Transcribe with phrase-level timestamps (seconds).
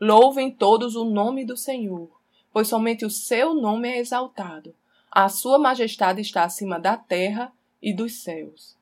[0.00, 2.10] Louvem todos o nome do Senhor,
[2.52, 4.74] pois somente o seu nome é exaltado.
[5.10, 8.76] A sua majestade está acima da terra e dos céus.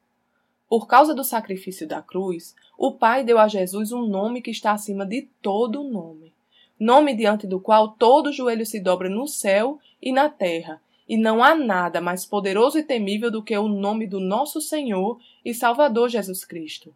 [0.68, 4.72] Por causa do sacrifício da cruz, o Pai deu a Jesus um nome que está
[4.72, 6.32] acima de todo nome.
[6.80, 11.44] Nome diante do qual todo joelho se dobra no céu e na terra, e não
[11.44, 16.08] há nada mais poderoso e temível do que o nome do nosso Senhor e Salvador
[16.08, 16.94] Jesus Cristo.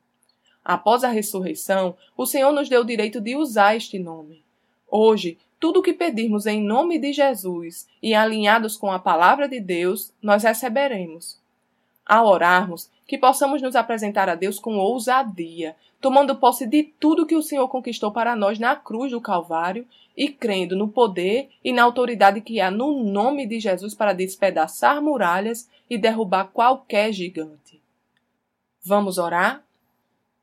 [0.67, 4.43] Após a ressurreição, o Senhor nos deu o direito de usar este nome.
[4.91, 9.61] Hoje, tudo o que pedirmos em nome de Jesus e alinhados com a palavra de
[9.61, 11.41] Deus, nós receberemos.
[12.05, 17.37] Ao orarmos, que possamos nos apresentar a Deus com ousadia, tomando posse de tudo que
[17.37, 21.85] o Senhor conquistou para nós na cruz do Calvário e crendo no poder e na
[21.85, 27.81] autoridade que há no nome de Jesus para despedaçar muralhas e derrubar qualquer gigante.
[28.83, 29.66] Vamos orar?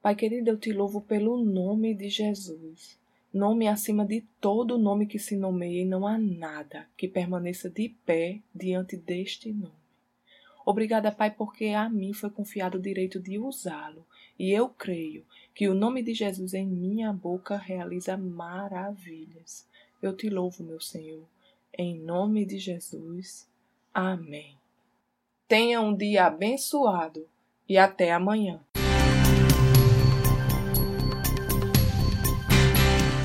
[0.03, 2.99] Pai querido, eu te louvo pelo nome de Jesus.
[3.33, 7.87] Nome acima de todo nome que se nomeia e não há nada que permaneça de
[8.05, 9.71] pé diante deste nome.
[10.65, 14.05] Obrigada, Pai, porque a mim foi confiado o direito de usá-lo,
[14.37, 15.23] e eu creio
[15.55, 19.65] que o nome de Jesus em minha boca realiza maravilhas.
[20.01, 21.23] Eu te louvo, meu Senhor,
[21.77, 23.47] em nome de Jesus.
[23.93, 24.57] Amém.
[25.47, 27.25] Tenha um dia abençoado
[27.69, 28.59] e até amanhã.